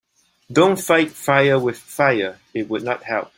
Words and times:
Don‘t 0.51 0.81
fight 0.81 1.11
fire 1.11 1.59
with 1.59 1.77
fire, 1.77 2.39
it 2.55 2.67
would 2.71 2.81
not 2.81 3.03
help. 3.03 3.29